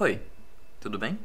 [0.00, 0.18] Oi,
[0.80, 1.18] tudo bem?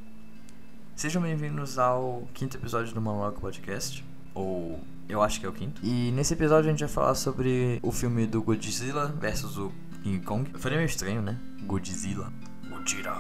[0.98, 5.80] Sejam bem-vindos ao quinto episódio do Monologue Podcast, ou eu acho que é o quinto.
[5.82, 9.72] E nesse episódio a gente vai falar sobre o filme do Godzilla versus o
[10.04, 10.52] King Kong.
[10.54, 11.40] Eu falei meio estranho, né?
[11.62, 12.34] Godzilla.
[12.70, 13.16] Godzilla.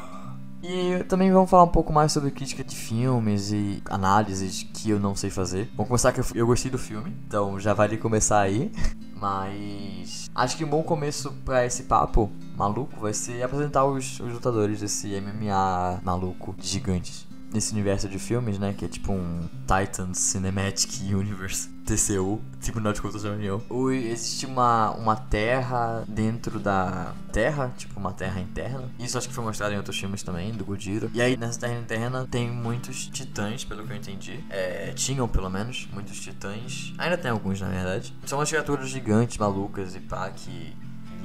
[0.61, 4.99] E também vamos falar um pouco mais sobre crítica de filmes e análises que eu
[4.99, 5.69] não sei fazer.
[5.77, 8.73] Vamos começar que eu, eu gostei do filme, então já vale começar aí.
[9.15, 14.33] Mas acho que um bom começo para esse papo maluco vai ser apresentar os, os
[14.33, 18.75] lutadores desse MMA maluco gigantes nesse universo de filmes, né?
[18.77, 23.61] Que é tipo um Titans Cinematic Universe, TCU, Tribunal de Contas da União.
[23.93, 28.89] Existe uma, uma terra dentro da terra, tipo uma terra interna.
[28.99, 31.09] Isso acho que foi mostrado em outros filmes também, do Godiro.
[31.13, 34.43] E aí nessa terra interna tem muitos titãs, pelo que eu entendi.
[34.49, 36.93] É, tinham pelo menos muitos titãs.
[36.97, 38.13] Ainda tem alguns, na verdade.
[38.25, 40.75] São umas criaturas gigantes, malucas e pá, que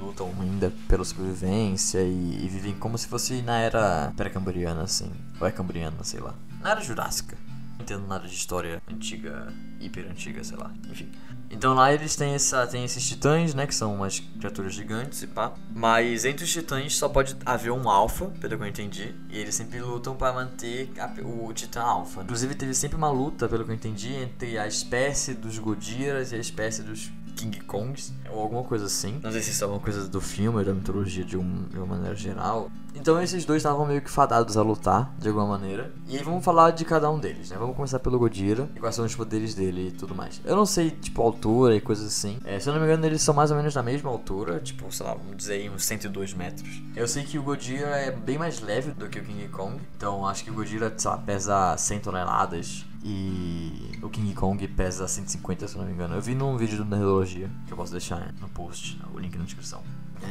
[0.00, 5.10] lutam ainda pela sobrevivência e, e, vivem como se fosse na era pré-cambriana, assim.
[5.40, 6.34] Ou é cambriana, sei lá.
[6.60, 7.36] Na era jurássica.
[7.76, 10.70] Não entendo nada de história antiga, hiper antiga, sei lá.
[10.90, 11.10] Enfim.
[11.50, 13.66] Então lá eles têm, essa, têm esses titãs, né?
[13.66, 15.52] Que são umas criaturas gigantes e pá.
[15.74, 19.14] Mas entre os titãs só pode haver um alfa, pelo que eu entendi.
[19.28, 22.22] E eles sempre lutam para manter a, o titã alfa.
[22.22, 26.36] Inclusive teve sempre uma luta, pelo que eu entendi, entre a espécie dos Godiras e
[26.36, 27.10] a espécie dos
[27.40, 29.18] King Kongs, ou alguma coisa assim.
[29.22, 31.76] Não sei se isso é alguma coisa do filme ou da mitologia de, um, de
[31.78, 32.70] uma maneira geral.
[32.94, 35.92] Então esses dois estavam meio que fadados a lutar, de alguma maneira.
[36.08, 37.56] E aí vamos falar de cada um deles, né?
[37.58, 40.40] Vamos começar pelo Godira e quais são os poderes dele e tudo mais.
[40.44, 42.38] Eu não sei, tipo, altura e coisas assim.
[42.44, 44.92] É, se eu não me engano, eles são mais ou menos da mesma altura, tipo,
[44.92, 46.82] sei lá, vamos dizer aí uns 102 metros.
[46.94, 49.80] Eu sei que o Godira é bem mais leve do que o King Kong.
[49.96, 52.84] Então acho que o Godira, sei lá, pesa 100 toneladas.
[53.02, 56.14] E o King Kong pesa 150, se não me engano.
[56.14, 59.44] Eu vi num vídeo do Nerdologia, que eu posso deixar no post, o link na
[59.44, 59.82] descrição.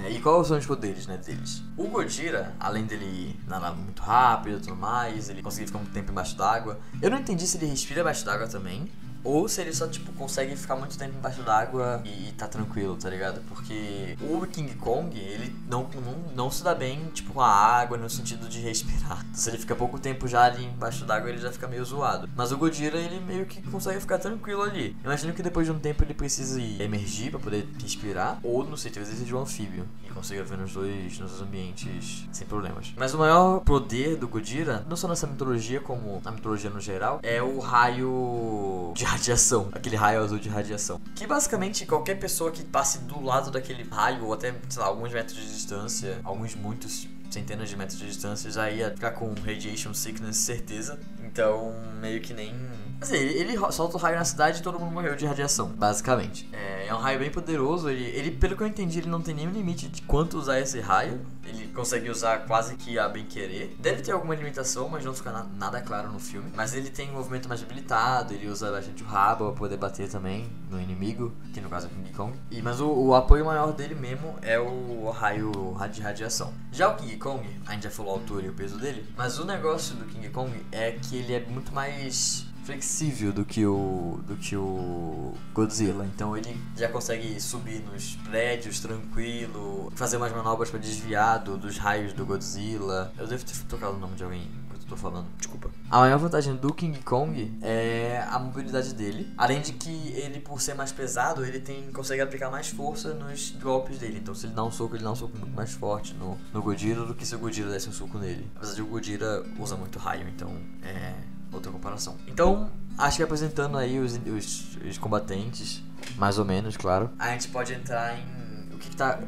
[0.03, 1.63] É, e quais são os poderes, né, deles?
[1.75, 6.11] O Godira, além dele nadar muito rápido e tudo mais, ele consegue ficar muito tempo
[6.11, 6.79] embaixo d'água.
[7.01, 8.87] Eu não entendi se ele respira embaixo d'água também.
[9.23, 12.95] Ou se ele só, tipo, consegue ficar muito tempo embaixo d'água e, e tá tranquilo,
[12.95, 13.41] tá ligado?
[13.47, 17.97] Porque o King Kong, ele não, não, não se dá bem, tipo, com a água
[17.97, 18.99] no sentido de respirar.
[18.99, 22.29] Então, se ele fica pouco tempo já ali embaixo d'água, ele já fica meio zoado.
[22.35, 24.95] Mas o Godira, ele meio que consegue ficar tranquilo ali.
[25.03, 28.39] Imagino que depois de um tempo ele precise emergir para poder respirar.
[28.43, 29.87] Ou, não sei, talvez ele seja um anfíbio.
[30.05, 32.93] E consiga ver nos dois, nos dois ambientes sem problemas.
[32.97, 37.19] Mas o maior poder do Godira, não só nessa mitologia, como na mitologia no geral,
[37.23, 41.01] é o raio de radiação, aquele raio azul de radiação.
[41.15, 45.11] Que basicamente qualquer pessoa que passe do lado daquele raio, ou até, sei lá, alguns
[45.11, 49.93] metros de distância, alguns muitos centenas de metros de distância, já ia ficar com radiation
[49.93, 50.99] sickness, certeza.
[51.23, 52.55] Então, meio que nem.
[53.01, 56.49] Assim, ele, ele solta o raio na cidade e todo mundo morreu de radiação, basicamente.
[56.51, 57.89] É, é um raio bem poderoso.
[57.89, 60.79] Ele, ele, pelo que eu entendi, ele não tem nenhum limite de quanto usar esse
[60.79, 61.21] raio.
[61.45, 63.75] Ele consegue usar quase que a bem querer.
[63.79, 66.51] Deve ter alguma limitação, mas não fica na, nada claro no filme.
[66.55, 70.09] Mas ele tem um movimento mais habilitado, ele usa bastante o rabo pra poder bater
[70.09, 72.37] também no inimigo, que no caso é o King Kong.
[72.51, 75.51] E, mas o, o apoio maior dele mesmo é o raio
[75.91, 76.53] de radiação.
[76.71, 79.39] Já o King Kong, a gente já falou a altura e o peso dele, mas
[79.39, 84.19] o negócio do King Kong é que ele é muito mais flexível do que o
[84.27, 86.05] do que o Godzilla.
[86.05, 91.77] Então ele já consegue subir nos prédios tranquilo, fazer umas manobras para desviar do, dos
[91.77, 93.11] raios do Godzilla.
[93.17, 94.47] Eu devo ter tocado o nome de alguém
[94.89, 95.69] tô falando, desculpa.
[95.89, 100.59] A maior vantagem do King Kong é a mobilidade dele, além de que ele por
[100.59, 104.19] ser mais pesado, ele tem consegue aplicar mais força nos golpes dele.
[104.19, 106.61] Então se ele dá um soco, ele dá um soco muito mais forte no, no
[106.61, 108.49] Godzilla do que se o Godzilla desse um soco nele.
[108.55, 111.13] Apesar de o Godzilla usa muito raio, então é
[111.51, 112.17] outra comparação.
[112.27, 115.83] Então, acho que apresentando aí os, os, os, combatentes,
[116.17, 119.19] mais ou menos, claro, a gente pode entrar em o que, que tá.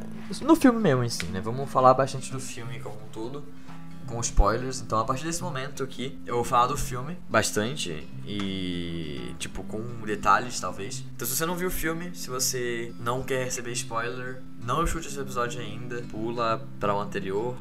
[0.41, 1.41] No filme mesmo em si, né?
[1.41, 3.43] Vamos falar bastante do filme como um todo.
[4.07, 9.33] Com spoilers, então a partir desse momento aqui eu vou falar do filme bastante e,
[9.39, 11.05] tipo, com detalhes talvez.
[11.15, 15.07] Então, se você não viu o filme, se você não quer receber spoiler, não chute
[15.07, 17.55] esse episódio ainda, pula para o anterior,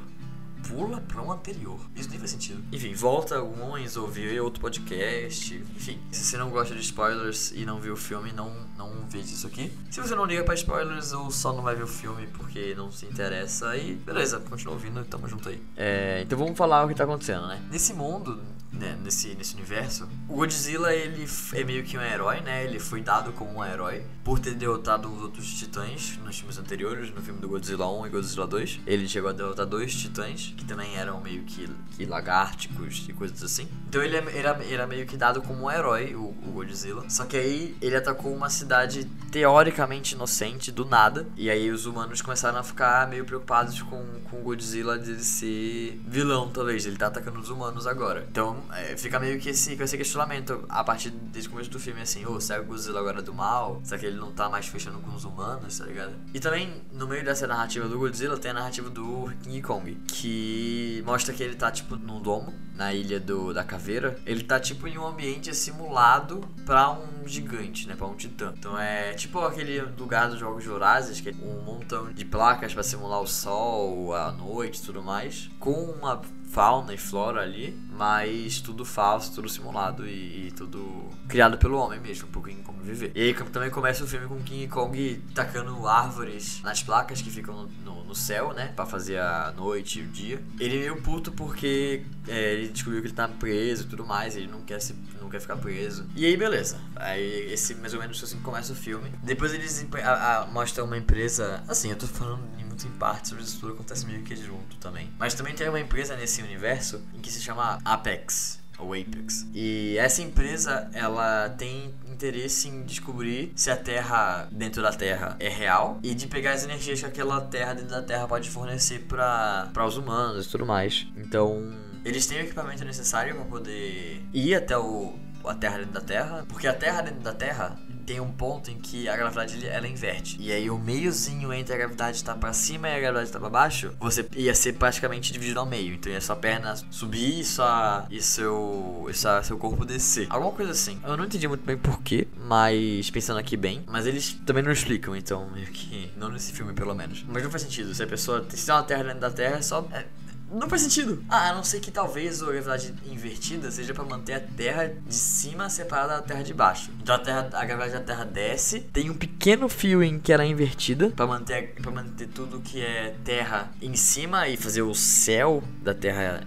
[0.68, 1.78] pula para um anterior.
[1.94, 2.62] Isso nem faz sentido.
[2.72, 5.54] Enfim, volta alguns, ouvir outro podcast.
[5.76, 9.26] Enfim, se você não gosta de spoilers e não viu o filme, não, não veja
[9.26, 9.72] isso aqui.
[9.90, 12.90] Se você não liga para spoilers ou só não vai ver o filme porque não
[12.90, 15.62] se interessa, aí beleza, continua ouvindo, tamo junto aí.
[15.76, 17.62] É, então vamos falar o que tá acontecendo, né?
[17.70, 18.40] Nesse mundo
[18.72, 22.64] né, nesse, nesse universo, o Godzilla ele é meio que um herói, né?
[22.64, 27.12] Ele foi dado como um herói por ter derrotado os outros titãs nos filmes anteriores,
[27.12, 28.80] no filme do Godzilla 1 e Godzilla 2.
[28.86, 33.42] Ele chegou a derrotar dois titãs, que também eram meio que, que lagárticos e coisas
[33.42, 33.68] assim.
[33.88, 37.08] Então ele é, era, era meio que dado como um herói, o, o Godzilla.
[37.10, 41.26] Só que aí ele atacou uma cidade teoricamente inocente, do nada.
[41.36, 46.00] E aí os humanos começaram a ficar meio preocupados com, com o Godzilla de ser
[46.06, 46.86] vilão, talvez.
[46.86, 48.26] Ele tá atacando os humanos agora.
[48.30, 51.78] Então é, fica meio que esse, com esse questionamento a partir desde o começo do
[51.78, 53.80] filme, assim, ô, oh, será que o Godzilla agora é do mal?
[53.84, 56.12] Será que ele não tá mais fechando com os humanos, tá ligado?
[56.32, 61.02] E também, no meio dessa narrativa do Godzilla, tem a narrativa do King Kong, que
[61.04, 64.18] mostra que ele tá, tipo, num domo, na ilha do, da caveira.
[64.24, 68.54] Ele tá, tipo, em um ambiente simulado pra um gigante, né, pra um titã.
[68.56, 72.82] Então é tipo aquele lugar dos Jogos Jurássicos, que é um montão de placas para
[72.82, 78.60] simular o sol, a noite e tudo mais, com uma fauna e flora ali, mas
[78.60, 83.12] tudo falso, tudo simulado e, e, tudo criado pelo homem mesmo, um pouquinho como viver.
[83.14, 87.54] E aí também começa o filme com King Kong tacando árvores nas placas que ficam
[87.54, 90.42] no, no, no céu, né, para fazer a noite e o dia.
[90.58, 94.36] Ele é meio puto porque é, ele descobriu que ele tá preso e tudo mais,
[94.36, 96.06] ele não quer se não quer ficar preso.
[96.16, 96.78] E aí beleza.
[96.96, 99.12] Aí esse mais ou menos assim começa o filme.
[99.22, 102.42] Depois eles a, a, mostram uma empresa, assim, eu tô falando
[102.86, 105.10] em partes, mas isso tudo acontece meio que junto também.
[105.18, 109.46] Mas também tem uma empresa nesse universo em que se chama Apex ou Apex.
[109.54, 115.48] E essa empresa, ela tem interesse em descobrir se a Terra dentro da Terra é
[115.48, 119.86] real e de pegar as energias que aquela Terra dentro da Terra pode fornecer para
[119.86, 121.06] os humanos e tudo mais.
[121.16, 121.72] Então,
[122.04, 126.44] eles têm o equipamento necessário para poder ir até o a Terra dentro da Terra,
[126.46, 127.78] porque a Terra dentro da Terra
[128.10, 130.36] tem um ponto em que a gravidade ela inverte.
[130.40, 133.38] E aí o meiozinho entre a gravidade estar tá para cima e a gravidade estar
[133.38, 135.94] tá para baixo, você ia ser praticamente dividido ao meio.
[135.94, 140.26] Então ia sua perna subir e, sua, e seu, e sua, seu corpo descer.
[140.28, 140.98] Alguma coisa assim.
[141.04, 143.84] Eu não entendi muito bem porquê, mas pensando aqui bem.
[143.86, 146.10] Mas eles também não explicam, então meio que.
[146.16, 147.24] Não nesse filme, pelo menos.
[147.28, 147.94] Mas não faz sentido.
[147.94, 148.44] Se a pessoa.
[148.48, 149.86] Se tem uma terra dentro da terra, é só.
[149.92, 150.04] É,
[150.50, 151.22] não faz sentido.
[151.28, 155.14] Ah, a não ser que talvez a gravidade invertida seja para manter a Terra de
[155.14, 156.90] cima separada da Terra de baixo.
[157.02, 160.42] Então a, terra, a gravidade da Terra desce, tem um pequeno fio em que ela
[160.42, 164.94] é invertida para manter para manter tudo que é Terra em cima e fazer o
[164.94, 166.42] céu da Terra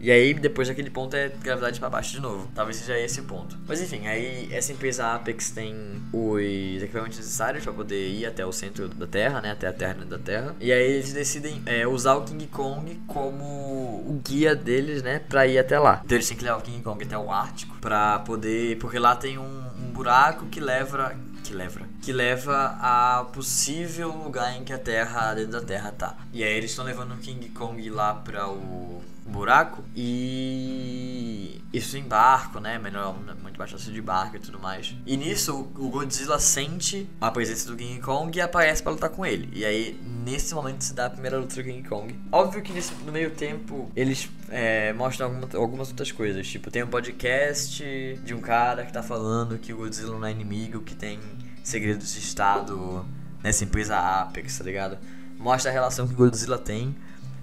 [0.00, 2.48] E aí depois daquele ponto é gravidade para baixo de novo.
[2.54, 3.56] Talvez seja esse o ponto.
[3.66, 5.74] Mas enfim, aí essa empresa Apex tem
[6.12, 10.04] os equipamentos necessários para poder ir até o centro da Terra, né, até a Terra
[10.04, 10.56] da Terra.
[10.60, 15.46] E aí eles decidem é, usar o King Kong como o guia deles, né, pra
[15.46, 16.00] ir até lá.
[16.04, 18.78] Então eles têm que levar o King Kong até o Ártico pra poder.
[18.78, 21.14] Porque lá tem um, um buraco que leva.
[21.44, 21.80] Que leva.
[22.02, 26.16] Que leva a possível lugar em que a Terra, dentro da Terra, tá.
[26.32, 32.02] E aí eles estão levando o King Kong lá pra o buraco e isso em
[32.02, 32.78] barco, né?
[32.78, 34.94] Melhor, muito fácil de barco e tudo mais.
[35.06, 39.24] E nisso o Godzilla sente a presença do King Kong e aparece para lutar com
[39.24, 39.48] ele.
[39.52, 42.18] E aí nesse momento se dá a primeira luta do King Kong.
[42.32, 46.46] Óbvio que nesse, no meio tempo eles é, mostram alguma, algumas outras coisas.
[46.46, 50.32] Tipo, tem um podcast de um cara que tá falando que o Godzilla não é
[50.32, 51.20] inimigo, que tem
[51.62, 53.04] segredos de estado
[53.42, 54.98] nessa empresa Apex, tá ligado?
[55.38, 56.94] Mostra a relação que o Godzilla tem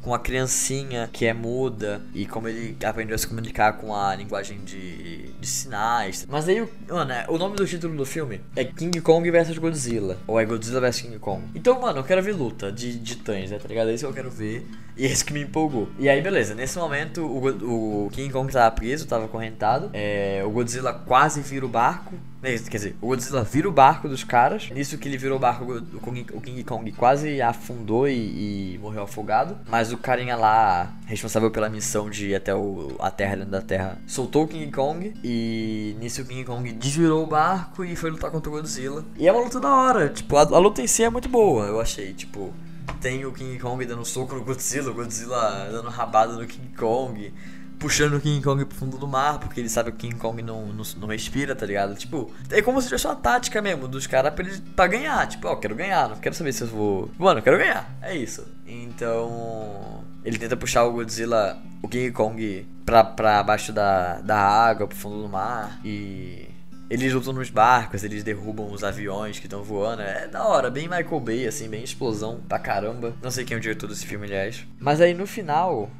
[0.07, 4.15] com a criancinha que é muda e como ele aprendeu a se comunicar com a
[4.15, 6.25] linguagem de, de sinais.
[6.29, 10.17] Mas aí, mano, é, o nome do título do filme é King Kong vs Godzilla,
[10.25, 11.43] ou é Godzilla vs King Kong.
[11.53, 13.89] Então, mano, eu quero ver luta de, titãs, né, tá ligado?
[13.89, 14.65] É isso que eu quero ver
[14.95, 15.89] e é isso que me empolgou.
[15.99, 20.49] E aí, beleza, nesse momento o, o King Kong tava preso, tava acorrentado, é, o
[20.49, 22.15] Godzilla quase vira o barco.
[22.41, 24.69] Quer dizer, o Godzilla vira o barco dos caras.
[24.69, 28.79] Nisso que ele virou o barco, o, King, o King Kong quase afundou e, e,
[28.79, 29.57] morreu afogado.
[29.67, 33.61] Mas o carinha lá, responsável pela missão de ir até o, a Terra dentro da
[33.61, 35.13] Terra, soltou o King Kong.
[35.23, 39.03] E nisso o King Kong desvirou o barco e foi lutar contra o Godzilla.
[39.17, 40.09] E é uma luta da hora.
[40.09, 42.13] Tipo, a, a luta em si é muito boa, eu achei.
[42.13, 42.53] Tipo,
[43.01, 47.33] tem o King Kong dando soco no Godzilla, o Godzilla dando rabada no King Kong
[47.79, 50.41] puxando o King Kong pro fundo do mar, porque ele sabe que o King Kong
[50.41, 51.95] não, não, não respira, tá ligado?
[51.95, 55.27] Tipo, é como se fosse uma tática mesmo dos caras pra, pra ganhar.
[55.27, 57.11] Tipo, ó, oh, quero ganhar, não quero saber se eu vou.
[57.17, 57.89] Mano, quero ganhar.
[58.01, 58.45] É isso.
[58.65, 60.03] Então.
[60.25, 64.97] Ele tenta puxar o Godzilla, o King Kong, pra, pra baixo da, da água, pro
[64.97, 65.79] fundo do mar.
[65.85, 66.47] E.
[66.89, 70.01] Eles lutam nos barcos, eles derrubam os aviões que estão voando.
[70.01, 73.13] É da hora, bem Michael Bay, assim, bem explosão pra caramba.
[73.21, 74.65] Não sei quem é o diretor desse filme, aliás.
[74.79, 75.91] Mas aí no final,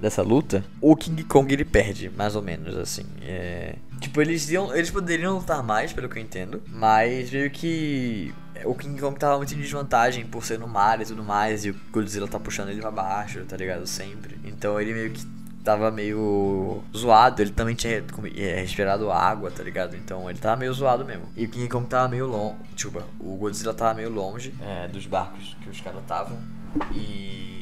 [0.00, 3.04] dessa luta, o King Kong ele perde, mais ou menos, assim.
[3.22, 3.76] É...
[4.00, 8.32] Tipo, eles, iam, eles poderiam lutar mais, pelo que eu entendo, mas meio que
[8.64, 11.70] o King Kong tava muito em desvantagem por ser no mar e tudo mais, e
[11.70, 13.86] o Godzilla tá puxando ele pra baixo, tá ligado?
[13.86, 14.38] Sempre.
[14.44, 15.38] Então ele meio que
[15.68, 17.42] tava meio zoado.
[17.42, 18.02] Ele também tinha
[18.36, 19.94] é, respirado água, tá ligado?
[19.96, 21.24] Então ele tava meio zoado mesmo.
[21.36, 22.56] E o King Kong tava meio longe.
[22.74, 26.38] Tipo, o Godzilla tava meio longe é, dos barcos que os caras estavam.
[26.94, 27.57] E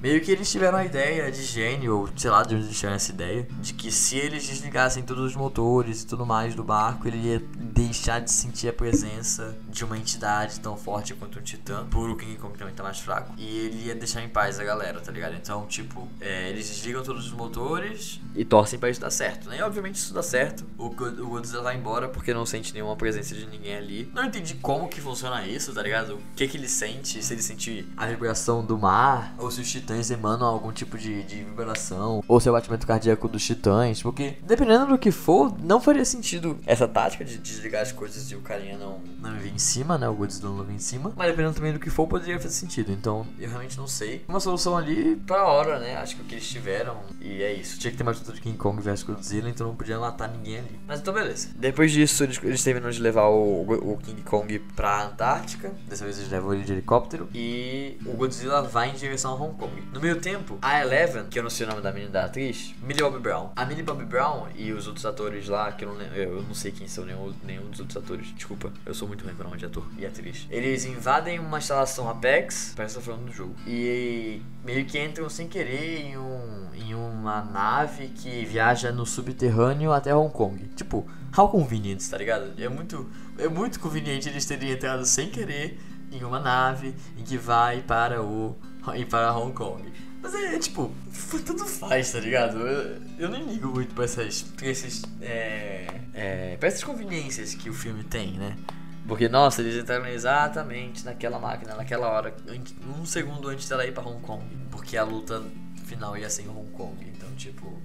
[0.00, 2.96] Meio que eles tiveram a ideia de gênio, ou sei lá de onde eles tiveram
[2.96, 7.06] essa ideia, de que se eles desligassem todos os motores e tudo mais do barco,
[7.06, 11.86] ele ia deixar de sentir a presença de uma entidade tão forte quanto um titã,
[11.90, 14.64] por o King Kong também tá mais fraco, e ele ia deixar em paz a
[14.64, 15.34] galera, tá ligado?
[15.34, 19.58] Então, tipo, é, eles desligam todos os motores e torcem pra isso dar certo, né?
[19.58, 23.34] E obviamente isso dá certo, o, o Godzilla vai embora porque não sente nenhuma presença
[23.34, 24.10] de ninguém ali.
[24.14, 26.14] Não entendi como que funciona isso, tá ligado?
[26.14, 29.70] O que que ele sente, se ele sente a vibração do mar, ou se os
[29.70, 33.44] titãs titãs emanam algum tipo de, de vibração, ou se é o batimento cardíaco dos
[33.44, 38.30] titãs, porque dependendo do que for, não faria sentido essa tática de desligar as coisas
[38.30, 40.08] e o carinha não, não vir em cima, né?
[40.08, 42.92] O Godzilla não vir em cima, mas dependendo também do que for, poderia fazer sentido.
[42.92, 44.24] Então eu realmente não sei.
[44.28, 45.96] Uma solução ali pra hora, né?
[45.96, 47.78] Acho que o que eles tiveram, e é isso.
[47.78, 50.58] Tinha que ter mais luta de King Kong versus Godzilla, então não podia matar ninguém
[50.58, 50.80] ali.
[50.86, 51.48] Mas então beleza.
[51.56, 55.72] Depois disso, eles, eles terminam de levar o, o King Kong pra Antártica.
[55.88, 57.28] Dessa vez eles levam ele de helicóptero.
[57.34, 59.79] E o Godzilla vai em direção a Hong Kong.
[59.92, 62.74] No meio tempo, a Eleven, que eu não sei o nome da menina da atriz,
[62.82, 63.50] Millie Bobby Brown.
[63.56, 66.70] A Millie Bobby Brown e os outros atores lá, que eu não, eu não sei
[66.70, 68.34] quem são nenhum, nenhum dos outros atores.
[68.34, 70.46] Desculpa, eu sou muito ruim com nome de ator e atriz.
[70.50, 73.54] Eles invadem uma instalação Apex, parece que tá falando do jogo.
[73.66, 79.92] E meio que entram sem querer em, um, em uma nave que viaja no subterrâneo
[79.92, 80.58] até Hong Kong.
[80.76, 81.06] Tipo,
[81.36, 82.52] how convenient, tá ligado?
[82.60, 83.08] É muito,
[83.38, 85.78] é muito conveniente eles terem entrado sem querer
[86.12, 88.56] em uma nave em que vai para o
[88.96, 89.92] ir para Hong Kong.
[90.22, 90.92] Mas é, tipo,
[91.46, 92.58] tudo faz, tá ligado?
[92.58, 97.70] Eu, eu nem ligo muito pra essas, pra esses, é, é, pra essas conveniências que
[97.70, 98.56] o filme tem, né?
[99.06, 102.34] Porque, nossa, eles entraram exatamente naquela máquina, naquela hora,
[102.98, 104.44] um segundo antes dela ir pra Hong Kong.
[104.70, 105.42] Porque a luta
[105.86, 106.96] final ia ser em Hong Kong.
[107.16, 107.80] Então, tipo,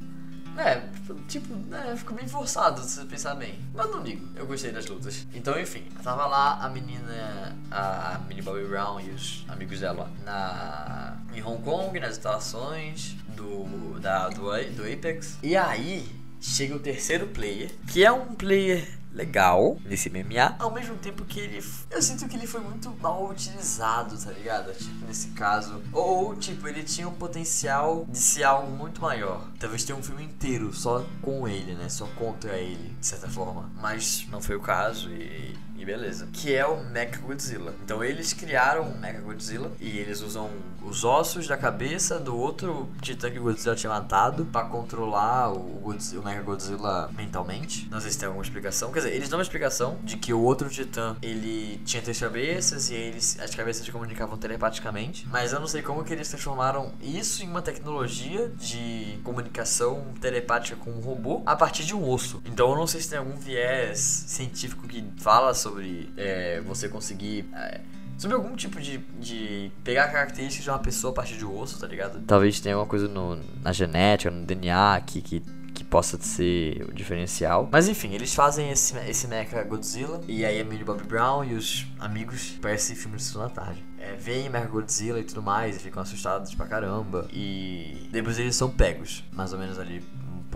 [0.57, 0.81] é,
[1.27, 3.59] tipo, é, ficou bem forçado se você pensar bem.
[3.73, 5.25] Mas não ligo, eu gostei das lutas.
[5.33, 11.17] Então, enfim, tava lá a menina, a Minnie Bobby Brown e os amigos dela na,
[11.33, 14.43] em Hong Kong, nas instalações do, da, do,
[14.75, 15.37] do Apex.
[15.43, 16.07] E aí,
[16.39, 21.39] chega o terceiro player, que é um player legal nesse MMA, ao mesmo tempo que
[21.39, 21.63] ele.
[21.89, 24.73] Eu sinto que ele foi muito mal utilizado, tá ligado?
[24.73, 25.81] Tipo, nesse caso.
[25.93, 29.47] Ou, tipo, ele tinha um potencial de ser algo muito maior.
[29.57, 31.87] Talvez tenha um filme inteiro só com ele, né?
[31.87, 33.71] Só contra ele, de certa forma.
[33.81, 36.27] Mas não foi o caso e beleza.
[36.33, 37.73] Que é o Mecha Godzilla.
[37.83, 40.49] Então eles criaram o Mecha Godzilla e eles usam
[40.83, 45.59] os ossos da cabeça do outro titã que o Godzilla tinha matado para controlar o,
[45.81, 47.87] Godzilla, o mentalmente.
[47.89, 48.91] Não sei se tem alguma explicação.
[48.91, 52.89] Quer dizer, eles dão uma explicação de que o outro titã ele tinha três cabeças
[52.89, 55.27] e eles as cabeças se comunicavam telepaticamente.
[55.29, 60.77] Mas eu não sei como que eles transformaram isso em uma tecnologia de comunicação telepática
[60.77, 62.41] com um robô a partir de um osso.
[62.45, 65.74] Então eu não sei se tem algum viés científico que fala sobre
[66.17, 67.45] é, você conseguir.
[67.53, 67.81] É,
[68.17, 71.87] sobre algum tipo de, de pegar características de uma pessoa a partir de osso, tá
[71.87, 72.21] ligado?
[72.25, 76.93] Talvez tenha alguma coisa no, na genética, no DNA que, que, que possa ser o
[76.93, 77.67] diferencial.
[77.71, 80.21] Mas enfim, eles fazem esse, esse Mecha Godzilla.
[80.27, 83.83] E aí a Millie Bobby Brown e os amigos parecem filme de segunda tarde.
[83.99, 87.27] É, veem Mecha Godzilla e tudo mais e ficam assustados pra caramba.
[87.33, 90.01] E depois eles são pegos, mais ou menos ali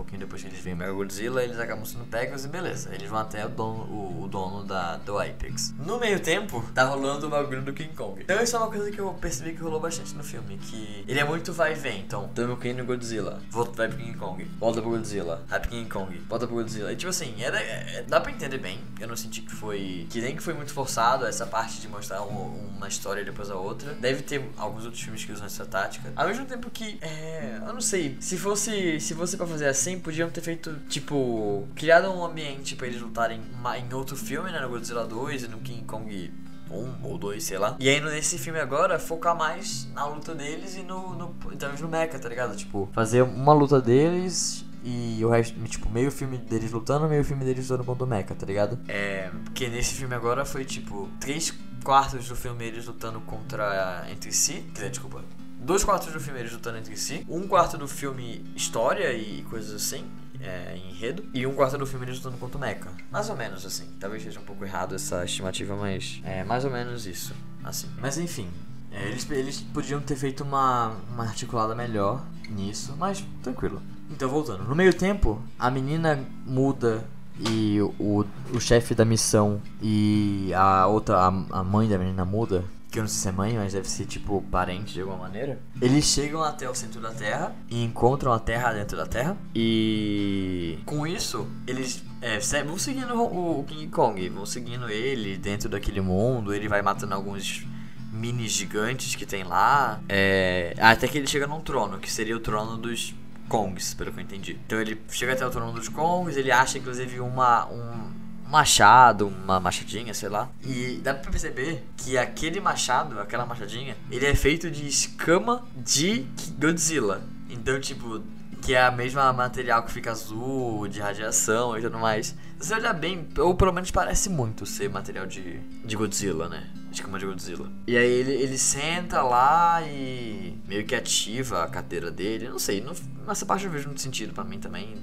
[0.00, 2.90] pouquinho depois que eles veem Mega Godzilla, eles acabam sendo pegos e beleza.
[2.94, 5.74] Eles vão até o dono, o, o dono da, do Apex.
[5.78, 8.20] No meio tempo, tá rolando o bagulho do King Kong.
[8.22, 10.58] Então isso é uma coisa que eu percebi que rolou bastante no filme.
[10.58, 12.00] Que ele é muito vai e vem.
[12.00, 13.40] Então, tamo aqui no Godzilla.
[13.50, 14.44] Volta, vai pro King Kong.
[14.58, 15.44] Volta pro Godzilla.
[15.46, 16.18] Vai pro King Kong.
[16.28, 16.92] Volta pro Godzilla.
[16.92, 18.80] E tipo assim, era, é, dá pra entender bem.
[18.98, 20.06] Eu não senti que foi.
[20.10, 23.56] Que nem que foi muito forçado essa parte de mostrar um, uma história depois a
[23.56, 23.92] outra.
[23.94, 26.12] Deve ter alguns outros filmes que usam essa tática.
[26.16, 26.98] Ao mesmo tempo que.
[27.02, 27.58] É.
[27.66, 28.16] Eu não sei.
[28.20, 28.98] Se fosse.
[29.00, 33.40] Se fosse pra fazer assim, podiam ter feito, tipo, criado um ambiente para eles lutarem
[33.40, 34.60] em outro filme, né?
[34.60, 36.32] No Godzilla 2 e no King Kong
[36.70, 37.76] 1 ou 2, sei lá.
[37.80, 41.88] E aí nesse filme agora, focar mais na luta deles e no, no talvez no
[41.88, 42.56] mecha, tá ligado?
[42.56, 47.44] Tipo, fazer uma luta deles e o resto, tipo, meio filme deles lutando, meio filme
[47.44, 48.78] deles lutando contra o Mecha, tá ligado?
[48.88, 49.30] É.
[49.44, 51.52] Porque nesse filme agora foi tipo, três
[51.84, 54.64] quartos do filme eles lutando contra entre si.
[54.74, 55.22] Quer desculpa
[55.60, 59.72] dois quartos do filme eles lutando entre si, um quarto do filme história e coisas
[59.72, 60.04] assim,
[60.40, 62.90] é, enredo, e um quarto do filme eles lutando contra o Mecha.
[63.10, 63.86] Mais ou menos assim.
[64.00, 67.34] Talvez seja um pouco errado essa estimativa, mas é mais ou menos isso.
[67.62, 67.88] Assim.
[68.00, 68.48] Mas enfim.
[68.90, 73.80] É, eles, eles podiam ter feito uma, uma articulada melhor nisso, mas tranquilo.
[74.10, 74.64] Então, voltando.
[74.64, 77.04] No meio tempo, a menina muda
[77.38, 82.64] e o, o chefe da missão e a outra, a, a mãe da menina muda
[82.90, 85.60] que eu não sei se é mãe, mas deve ser tipo parente de alguma maneira.
[85.80, 89.36] Eles chegam até o centro da Terra e encontram a Terra dentro da Terra.
[89.54, 96.00] E com isso, eles é, vão seguindo o King Kong, vão seguindo ele dentro daquele
[96.00, 96.52] mundo.
[96.52, 97.64] Ele vai matando alguns
[98.12, 100.00] mini gigantes que tem lá.
[100.08, 103.14] É, até que ele chega num trono, que seria o trono dos
[103.48, 104.58] Kongs, pelo que eu entendi.
[104.66, 108.12] Então ele chega até o trono dos Kongs, ele acha inclusive uma, um,
[108.50, 110.50] machado, uma machadinha, sei lá.
[110.62, 116.26] E dá pra perceber que aquele machado, aquela machadinha, ele é feito de escama de
[116.58, 117.22] Godzilla.
[117.48, 118.22] Então, tipo,
[118.60, 122.34] que é a mesma material que fica azul, de radiação e tudo mais.
[122.58, 126.68] Se você olhar bem, ou pelo menos parece muito ser material de, de Godzilla, né?
[126.92, 127.70] Escama de Godzilla.
[127.86, 132.48] E aí ele, ele senta lá e meio que ativa a cadeira dele.
[132.48, 132.92] Não sei, não,
[133.26, 134.98] nessa parte eu vejo muito sentido para mim também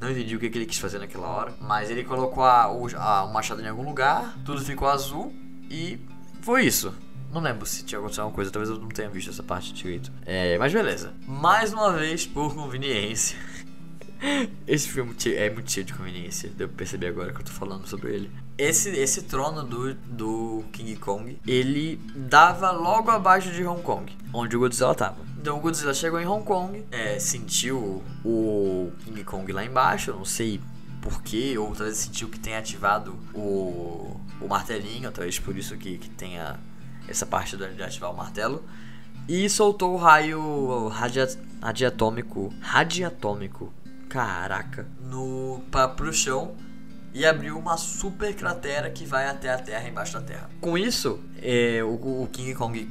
[0.00, 1.54] não entendi o que, que ele quis fazer naquela hora.
[1.60, 5.32] Mas ele colocou a, o, a, o machado em algum lugar, tudo ficou azul
[5.70, 5.98] e
[6.42, 6.94] foi isso.
[7.32, 10.10] Não lembro se tinha acontecido alguma coisa, talvez eu não tenha visto essa parte direito.
[10.24, 11.12] É, mas beleza.
[11.26, 13.36] Mais uma vez, por conveniência.
[14.66, 17.86] Esse filme é muito cheio de conveniência, deu pra perceber agora que eu tô falando
[17.86, 18.30] sobre ele.
[18.56, 24.56] Esse, esse trono do, do King Kong, ele dava logo abaixo de Hong Kong, onde
[24.56, 25.27] o Godzilla tava.
[25.40, 30.24] Então o Godzilla chegou em Hong Kong, é, sentiu o King Kong lá embaixo, não
[30.24, 30.60] sei
[31.00, 36.10] porquê, ou talvez sentiu que tenha ativado o, o martelinho, talvez por isso que, que
[36.10, 36.58] tenha
[37.06, 38.64] essa parte de ativar o martelo.
[39.28, 41.28] E soltou o raio radia,
[41.62, 42.52] radiatômico.
[42.60, 43.72] Radiatômico.
[44.08, 44.88] Caraca.
[45.00, 46.56] No, pra, pro chão
[47.14, 50.50] e abriu uma super cratera que vai até a Terra, embaixo da Terra.
[50.60, 52.88] Com isso, é, o, o King Kong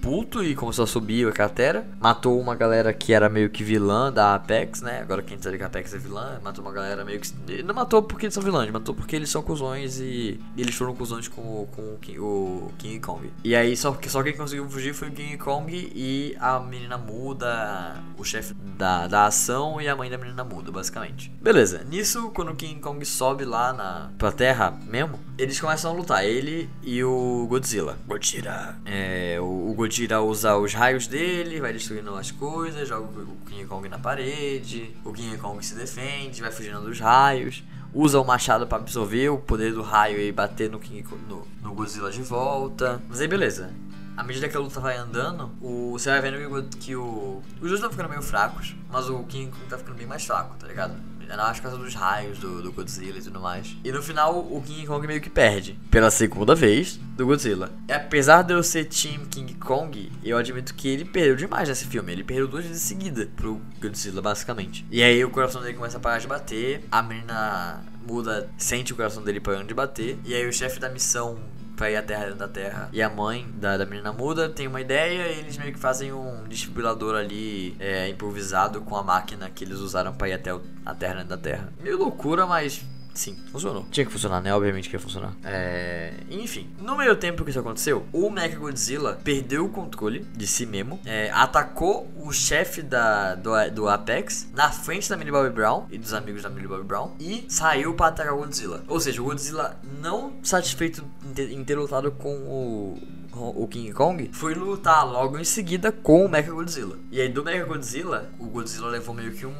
[0.00, 1.86] puto e começou a subir a cratera.
[2.00, 5.00] Matou uma galera que era meio que vilã da Apex, né?
[5.00, 7.62] Agora quem sabe que a Apex é vilã, matou uma galera meio que.
[7.62, 11.28] Não matou porque eles são vilões, matou porque eles são cuzões e eles foram cuzões
[11.28, 13.30] com, com o, King, o King Kong.
[13.42, 17.96] E aí só, só quem conseguiu fugir foi o King Kong e a menina muda,
[18.16, 21.30] o chefe da, da ação e a mãe da menina muda, basicamente.
[21.40, 25.94] Beleza, nisso, quando o King Kong sobe lá na, pra terra mesmo, eles começam a
[25.94, 26.24] lutar.
[26.24, 27.98] Ele e o Godzilla.
[28.06, 28.76] Godzilla.
[28.84, 33.36] É, o, o Godzilla Gojira usa os raios dele, vai destruindo as coisas, joga o
[33.48, 37.64] King Kong na parede, o King Kong se defende, vai fugindo dos raios,
[37.94, 41.72] usa o machado para absorver o poder do raio e bater no, King, no, no
[41.72, 43.00] Godzilla de volta.
[43.08, 43.70] Mas aí beleza.
[44.14, 47.74] À medida que a luta vai andando, o, você vai vendo que, o, os dois
[47.74, 50.92] estão ficando meio fracos, mas o King Kong tá ficando bem mais fraco, tá ligado?
[51.36, 53.76] Nas causa dos raios do, do Godzilla e tudo mais.
[53.84, 55.78] E no final, o King Kong meio que perde.
[55.90, 57.70] Pela segunda vez do Godzilla.
[57.88, 61.86] E apesar de eu ser Team King Kong, eu admito que ele perdeu demais nesse
[61.86, 62.12] filme.
[62.12, 64.84] Ele perdeu duas vezes em seguida pro Godzilla, basicamente.
[64.90, 66.84] E aí o coração dele começa a parar de bater.
[66.90, 70.18] A menina muda, sente o coração dele parando de bater.
[70.24, 71.38] E aí o chefe da missão
[71.78, 72.88] pra ir à Terra dentro da Terra.
[72.92, 76.12] E a mãe da, da menina muda tem uma ideia e eles meio que fazem
[76.12, 80.60] um desfibrilador ali é, improvisado com a máquina que eles usaram pra ir até o,
[80.84, 81.72] a Terra dentro da Terra.
[81.80, 82.84] Meio loucura, mas
[83.18, 83.84] Sim, funcionou.
[83.90, 84.54] Tinha que funcionar, né?
[84.54, 85.34] Obviamente que ia funcionar.
[85.42, 86.14] É...
[86.30, 91.00] Enfim, no meio tempo que isso aconteceu, o Mechagodzilla perdeu o controle de si mesmo,
[91.04, 95.98] é, atacou o chefe da, do, do Apex na frente da Millie Bobby Brown e
[95.98, 98.84] dos amigos da Millie Bobby Brown e saiu para atacar o Godzilla.
[98.86, 102.98] Ou seja, o Godzilla não satisfeito em ter, em ter lutado com o
[103.40, 106.98] o King Kong, foi lutar logo em seguida com o Mechagodzilla.
[107.10, 109.54] E aí do Mechagodzilla, o Godzilla levou meio que um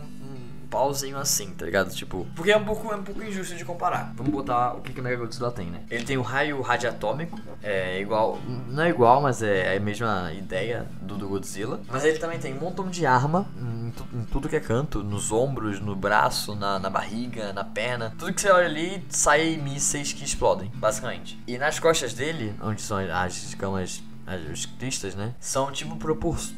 [0.70, 1.92] pauzinho assim, tá ligado?
[1.94, 4.12] Tipo, porque é um pouco, é um pouco injusto de comparar.
[4.14, 5.82] Vamos botar o que, que o Mega Godzilla tem, né?
[5.90, 10.32] Ele tem o raio radiatômico, é igual, não é igual, mas é, é a mesma
[10.32, 11.80] ideia do, do Godzilla.
[11.88, 15.32] Mas ele também tem um montão de arma em, em tudo que é canto, nos
[15.32, 18.14] ombros, no braço, na, na barriga, na perna.
[18.18, 21.38] Tudo que você olha ali, sai mísseis que explodem, basicamente.
[21.46, 24.02] E nas costas dele, onde são as escamas
[24.50, 25.34] os cristas, né?
[25.40, 25.96] São tipo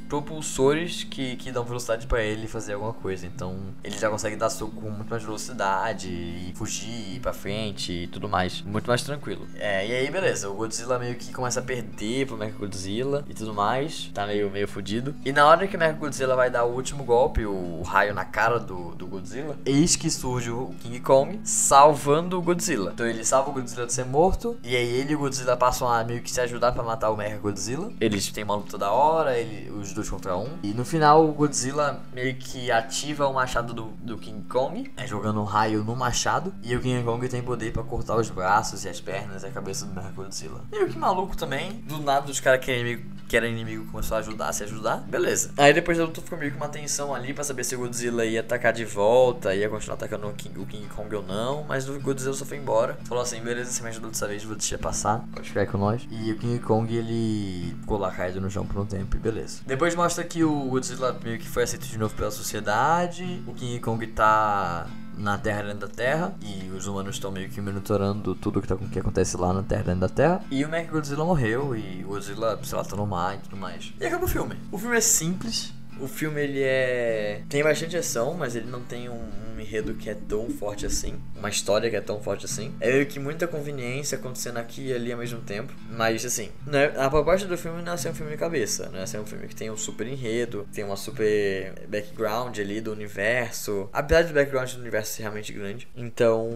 [0.08, 3.26] propulsores que, que dão velocidade para ele fazer alguma coisa.
[3.26, 7.92] Então ele já consegue dar soco com muito mais velocidade e fugir ir pra frente
[7.92, 8.62] e tudo mais.
[8.62, 9.46] Muito mais tranquilo.
[9.56, 13.34] É, e aí beleza, o Godzilla meio que começa a perder pro Mecha Godzilla e
[13.34, 14.10] tudo mais.
[14.12, 15.14] Tá meio, meio fudido.
[15.24, 18.24] E na hora que o Mecha Godzilla vai dar o último golpe, o raio na
[18.24, 22.90] cara do, do Godzilla, eis que surge o King Kong salvando o Godzilla.
[22.92, 24.58] Então ele salva o Godzilla de ser morto.
[24.62, 27.16] E aí ele e o Godzilla passam a meio que se ajudar para matar o
[27.16, 27.92] Mecha Godzilla Godzilla.
[28.00, 30.58] Eles têm uma luta da hora, ele, os dois contra um.
[30.62, 35.06] E no final o Godzilla meio que ativa o machado do, do King Kong, é,
[35.06, 36.54] jogando um raio no machado.
[36.62, 39.50] E o King Kong tem poder para cortar os braços e as pernas e a
[39.50, 40.62] cabeça do Godzilla.
[40.72, 41.72] Meio que maluco também.
[41.86, 44.64] Do nada os caras que, é inimigo, que era inimigo começou a ajudar a se
[44.64, 44.98] ajudar.
[45.08, 45.50] Beleza.
[45.56, 48.24] Aí depois da luta ficou meio que uma tensão ali pra saber se o Godzilla
[48.24, 51.64] ia atacar de volta, ia continuar atacando o King, o King Kong ou não.
[51.64, 52.98] Mas o Godzilla só foi embora.
[53.04, 55.24] Falou assim: beleza, você me ajudou dessa vez, vou deixar passar.
[55.34, 56.06] Pode ficar com nós.
[56.10, 57.49] E o King Kong ele
[57.88, 59.60] lá caído no chão por um tempo e beleza.
[59.66, 63.42] Depois mostra que o Godzilla meio que foi aceito de novo pela sociedade.
[63.46, 64.86] O King Kong tá
[65.16, 66.34] na Terra dentro da Terra.
[66.40, 69.82] E os humanos estão meio que monitorando tudo que, tá, que acontece lá na Terra
[69.82, 70.42] dentro da Terra.
[70.50, 71.76] E o Godzilla morreu.
[71.76, 73.92] E o Godzilla, sei lá, tá no mar e tudo mais.
[74.00, 74.56] E acaba o filme.
[74.72, 75.72] O filme é simples.
[76.00, 77.42] O filme ele é.
[77.48, 79.20] tem bastante ação, mas ele não tem um,
[79.60, 82.74] um enredo que é tão forte assim, uma história que é tão forte assim.
[82.80, 85.72] É meio que muita conveniência acontecendo aqui e ali ao mesmo tempo.
[85.90, 89.00] Mas assim, né, a proposta do filme não é ser um filme de cabeça, não
[89.00, 92.92] é ser um filme que tem um super enredo, tem uma super background ali do
[92.92, 93.88] universo.
[93.92, 95.88] Apesar do background do universo ser realmente grande.
[95.94, 96.50] Então.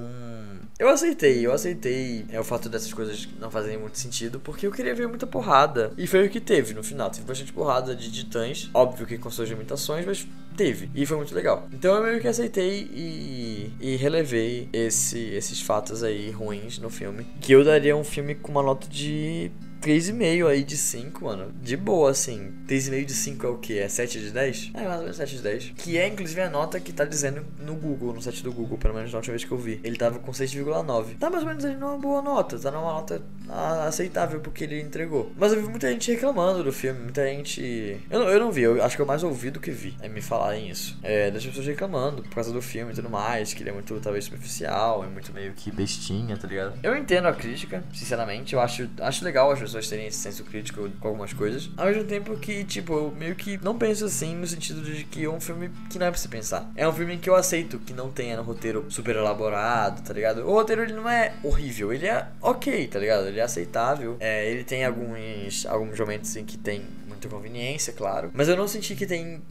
[0.79, 4.73] Eu aceitei, eu aceitei é, o fato dessas coisas não fazerem muito sentido, porque eu
[4.73, 5.93] queria ver muita porrada.
[5.97, 7.11] E foi o que teve no final.
[7.11, 8.71] Teve bastante porrada de titãs.
[8.73, 10.91] Óbvio que com suas limitações, mas teve.
[10.95, 11.69] E foi muito legal.
[11.73, 17.27] Então eu meio que aceitei e, e relevei esse, esses fatos aí ruins no filme.
[17.41, 19.51] Que eu daria um filme com uma nota de
[19.85, 21.53] 3,5 aí de 5, mano.
[21.61, 22.55] De boa, assim.
[22.67, 23.79] 3,5 de 5 é o que?
[23.79, 24.71] É 7 de 10?
[24.73, 25.73] É, mais ou menos 7 de 10.
[25.77, 28.95] Que é, inclusive, a nota que tá dizendo no Google, no site do Google, pelo
[28.95, 29.81] menos na última vez que eu vi.
[29.85, 31.19] Ele tava com 6,9.
[31.19, 32.59] Tá mais ou menos ali numa boa nota.
[32.59, 33.23] Tá numa nota
[33.87, 35.31] aceitável porque ele entregou.
[35.37, 37.01] Mas eu vi muita gente reclamando do filme.
[37.01, 38.01] Muita gente.
[38.09, 39.95] Eu não, eu não vi, eu acho que eu mais ouvi do que vi.
[40.01, 40.99] É me falarem isso.
[41.03, 43.53] É, das pessoas reclamando por causa do filme e tudo mais.
[43.53, 45.05] Que ele é muito, talvez, superficial.
[45.05, 46.79] É muito meio que bestinha, tá ligado?
[46.83, 48.55] Eu entendo a crítica, sinceramente.
[48.55, 51.69] Eu acho, acho legal as pessoas pessoas terem esse senso crítico com algumas coisas.
[51.77, 55.25] Ao mesmo tempo que, tipo, eu meio que não penso assim no sentido de que
[55.25, 56.71] é um filme que não é pra você pensar.
[56.77, 60.47] É um filme que eu aceito que não tenha um roteiro super elaborado, tá ligado?
[60.47, 63.27] O roteiro ele não é horrível, ele é ok, tá ligado?
[63.27, 64.17] Ele é aceitável.
[64.21, 68.31] É, ele tem alguns, alguns momentos em que tem muita conveniência, claro.
[68.33, 69.43] Mas eu não senti que tem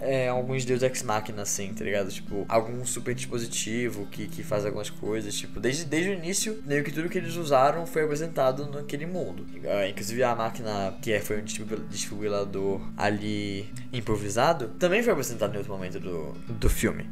[0.00, 2.10] é, alguns Deus Ex Machina, assim, tá ligado?
[2.10, 5.34] Tipo, algum super dispositivo que, que faz algumas coisas.
[5.34, 9.46] Tipo, desde, desde o início, meio que tudo que eles usaram foi apresentado naquele mundo.
[9.64, 11.44] É, inclusive a máquina que foi um
[11.88, 17.08] desfibrilador ali improvisado também foi apresentado em outro momento do, do filme.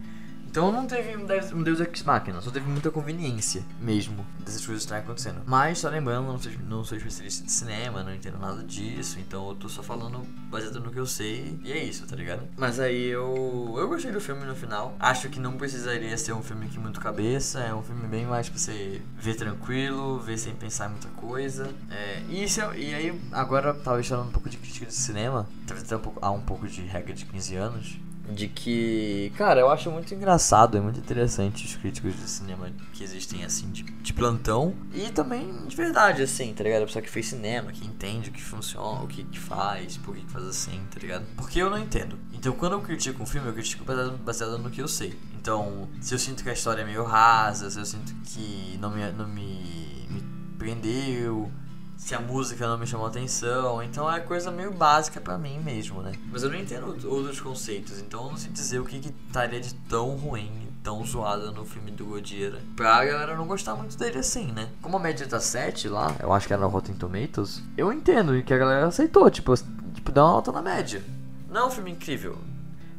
[0.50, 5.04] Então não teve um Deus Ex Machina, só teve muita conveniência mesmo dessas coisas estarem
[5.04, 5.42] acontecendo.
[5.44, 9.50] Mas, só lembrando, não sou, não sou especialista de cinema, não entendo nada disso, então
[9.50, 12.48] eu tô só falando baseado no que eu sei e é isso, tá ligado?
[12.56, 14.96] Mas aí eu, eu gostei do filme no final.
[14.98, 18.48] Acho que não precisaria ser um filme que muito cabeça, é um filme bem mais
[18.48, 21.70] pra você ver tranquilo, ver sem pensar muita coisa.
[21.90, 25.86] É, e, isso, e aí, agora talvez falando um pouco de crítica de cinema, talvez
[25.86, 29.70] até um pouco, há um pouco de regra de 15 anos de que, cara, eu
[29.70, 34.12] acho muito engraçado e muito interessante os críticos de cinema que existem assim de, de
[34.12, 36.82] plantão e também de verdade, assim, tá ligado?
[36.82, 40.14] A pessoa que fez cinema, que entende o que funciona, o que, que faz, por
[40.14, 41.24] que, que faz assim, tá ligado?
[41.36, 42.18] Porque eu não entendo.
[42.32, 45.18] Então quando eu critico um filme, eu critico baseado, baseado no que eu sei.
[45.40, 48.90] Então, se eu sinto que a história é meio rasa, se eu sinto que não
[48.90, 50.22] me, não me, me
[50.58, 51.50] prendeu
[51.98, 53.82] se a música não me chamou atenção.
[53.82, 56.12] Então é coisa meio básica para mim mesmo, né?
[56.30, 59.60] Mas eu não entendo outros conceitos, então eu não sei dizer o que, que estaria
[59.60, 62.60] de tão ruim, tão zoado no filme do Godira.
[62.76, 64.70] Pra galera não gostar muito dele assim, né?
[64.80, 68.54] Como a média tá 7 lá, eu acho que era Rotten Tomatoes, eu entendo que
[68.54, 69.52] a galera aceitou, tipo,
[69.92, 71.02] tipo, dá uma nota na média.
[71.50, 72.38] Não é um filme incrível,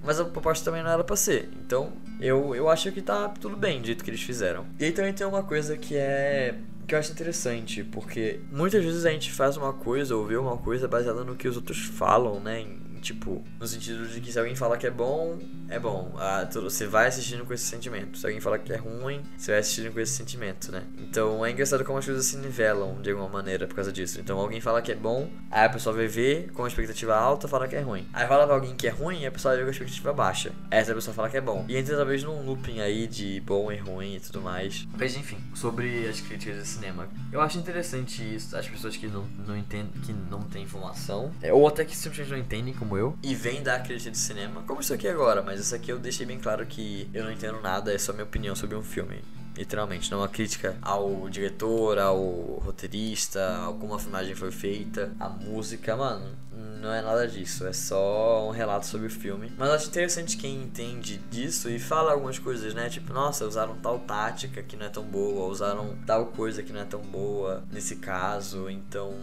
[0.04, 1.50] mas a proposta também não era pra ser.
[1.66, 4.66] Então, eu, eu acho que tá tudo bem do jeito que eles fizeram.
[4.78, 6.60] E aí também tem uma coisa que é
[6.90, 10.58] que eu acho interessante, porque muitas vezes a gente faz uma coisa ou vê uma
[10.58, 12.66] coisa baseada no que os outros falam, né?
[13.00, 15.38] Tipo, no sentido de que se alguém fala que é bom,
[15.70, 16.14] é bom.
[16.18, 18.18] Ah, você vai assistindo com esse sentimento.
[18.18, 20.84] Se alguém fala que é ruim, você vai assistindo com esse sentimento, né?
[20.98, 24.20] Então é engraçado como as coisas se nivelam de alguma maneira por causa disso.
[24.20, 27.68] Então alguém fala que é bom, aí a pessoa vai ver com expectativa alta fala
[27.68, 28.08] que é ruim.
[28.14, 30.52] Aí fala pra alguém que é ruim a pessoa ver com a expectativa baixa.
[30.72, 31.66] Essa pessoa fala que é bom.
[31.68, 34.88] E entra talvez num looping aí de bom e ruim e tudo mais.
[34.98, 37.08] Mas enfim, sobre as críticas de cinema.
[37.32, 41.54] Eu acho interessante isso, as pessoas que não, não entendem, que não têm informação, é,
[41.54, 44.64] ou até que simplesmente não entendem como como eu e vem da crítica de cinema,
[44.66, 47.62] como isso aqui agora, mas isso aqui eu deixei bem claro que eu não entendo
[47.62, 49.22] nada, é só minha opinião sobre um filme.
[49.56, 52.20] Literalmente, não é uma crítica ao diretor, ao
[52.64, 56.36] roteirista, a como filmagem foi feita, a música, mano.
[56.82, 59.52] Não é nada disso, é só um relato sobre o filme.
[59.58, 62.90] Mas acho interessante quem entende disso e fala algumas coisas, né?
[62.90, 66.80] Tipo, nossa, usaram tal tática que não é tão boa, usaram tal coisa que não
[66.80, 69.14] é tão boa nesse caso, então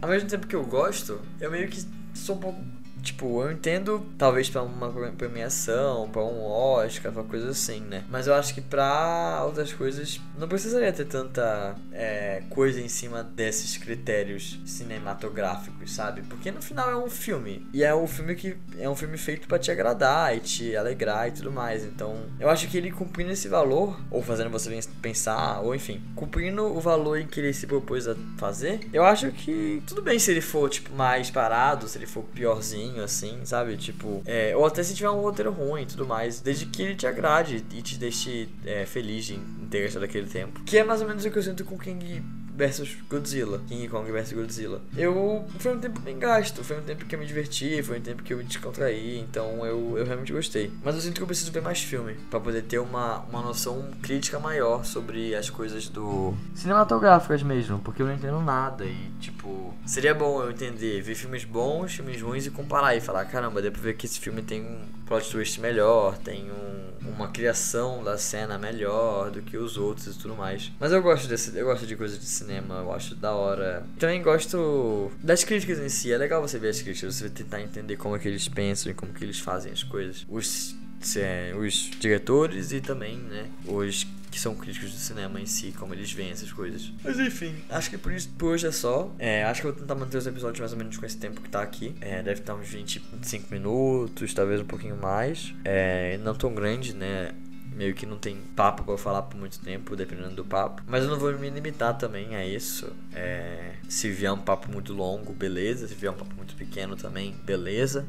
[0.00, 4.06] ao mesmo tempo que eu gosto, eu meio que sou um pouco Tipo, eu entendo,
[4.18, 8.04] talvez pra uma premiação, pra um Oscar, pra coisa assim, né?
[8.08, 13.22] Mas eu acho que pra outras coisas não precisaria ter tanta é, coisa em cima
[13.22, 16.22] desses critérios cinematográficos, sabe?
[16.22, 17.66] Porque no final é um filme.
[17.72, 21.28] E é um filme que é um filme feito para te agradar e te alegrar
[21.28, 21.84] e tudo mais.
[21.84, 26.64] Então, eu acho que ele cumprindo esse valor, ou fazendo você pensar, ou enfim, cumprindo
[26.64, 30.30] o valor em que ele se propôs a fazer, eu acho que tudo bem se
[30.30, 33.76] ele for, tipo, mais parado, se ele for piorzinho assim, sabe?
[33.76, 36.94] Tipo, é, ou até se tiver um roteiro ruim e tudo mais, desde que ele
[36.94, 39.38] te agrade e te deixe é, feliz de
[39.70, 40.60] ter gastado aquele tempo.
[40.64, 42.22] Que é mais ou menos o que eu sinto com King
[42.60, 44.82] versus Godzilla, King Kong versus Godzilla.
[44.94, 48.02] Eu foi um tempo bem gasto, foi um tempo que eu me diverti, foi um
[48.02, 50.70] tempo que eu me descontraí, então eu, eu realmente gostei.
[50.84, 53.90] Mas eu sinto que eu preciso ver mais filme para poder ter uma, uma noção
[54.02, 59.74] crítica maior sobre as coisas do cinematográficas mesmo, porque eu não entendo nada e tipo,
[59.86, 63.72] seria bom eu entender, ver filmes bons, filmes ruins e comparar e falar, caramba, deu
[63.72, 68.18] pra ver que esse filme tem um plot twist melhor, tem um, uma criação da
[68.18, 70.70] cena melhor do que os outros e tudo mais.
[70.78, 73.84] Mas eu gosto desse, eu gosto de coisas de cinema cinema, eu acho da hora.
[73.98, 77.96] Também gosto das críticas em si, é legal você ver as críticas, você tentar entender
[77.96, 80.26] como é que eles pensam e como que eles fazem as coisas.
[80.28, 80.76] Os,
[81.16, 85.92] é, os diretores e também, né, os que são críticos do cinema em si, como
[85.92, 86.92] eles veem essas coisas.
[87.02, 89.12] Mas enfim, acho que por isso por hoje é só.
[89.18, 91.40] É, acho que eu vou tentar manter os episódios mais ou menos com esse tempo
[91.40, 91.96] que tá aqui.
[92.00, 95.52] É, deve estar uns 20, 25 minutos, talvez um pouquinho mais.
[95.64, 97.32] É, não tão grande, né?
[97.80, 100.82] Meio que não tem papo pra eu falar por muito tempo, dependendo do papo.
[100.86, 102.92] Mas eu não vou me limitar também a isso.
[103.14, 105.88] É, se vier um papo muito longo, beleza.
[105.88, 108.06] Se vier um papo muito pequeno também, beleza.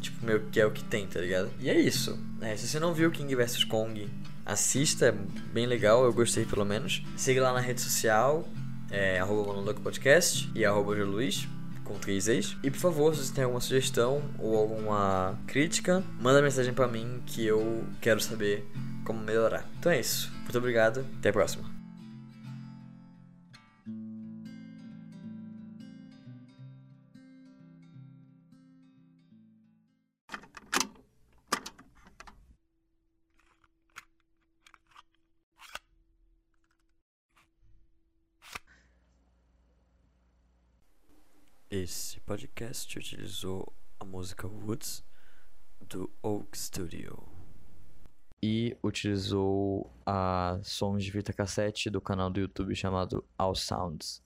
[0.00, 1.50] Tipo, meio que é o que tem, tá ligado?
[1.60, 2.18] E é isso.
[2.40, 4.08] É, se você não viu King vs Kong,
[4.46, 5.12] assista, é
[5.52, 7.02] bem legal, eu gostei pelo menos.
[7.14, 8.48] Siga lá na rede social,
[8.90, 11.46] é arroba Podcast e arroba Luiz
[12.62, 17.22] E por favor, se você tem alguma sugestão ou alguma crítica, manda mensagem para mim
[17.26, 18.66] que eu quero saber
[19.04, 19.68] como melhorar.
[19.78, 20.30] Então é isso.
[20.42, 21.04] Muito obrigado.
[21.18, 21.69] Até a próxima.
[42.60, 45.02] Podcast utilizou a música Woods
[45.88, 47.26] do Oak Studio
[48.42, 54.22] e utilizou a sons de fita cassete do canal do YouTube chamado All Sounds.